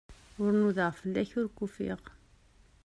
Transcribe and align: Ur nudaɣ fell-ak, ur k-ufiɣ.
Ur 0.41 0.51
nudaɣ 0.53 0.91
fell-ak, 0.99 1.31
ur 1.39 1.47
k-ufiɣ. 1.49 2.01